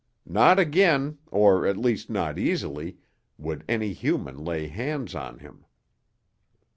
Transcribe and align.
Not 0.25 0.57
again, 0.57 1.19
or 1.29 1.67
at 1.67 1.77
least 1.77 2.09
not 2.09 2.39
easily, 2.39 2.97
would 3.37 3.63
any 3.69 3.93
human 3.93 4.43
lay 4.43 4.65
hands 4.65 5.13
on 5.13 5.37
him. 5.37 5.63